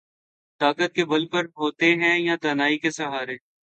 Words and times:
طاقت 0.61 0.95
کے 0.95 1.05
بل 1.05 1.25
بوتے 1.55 1.89
پہ 1.99 2.17
یا 2.17 2.35
دانائی 2.43 2.77
کے 2.79 2.91
سہارے۔ 2.91 3.35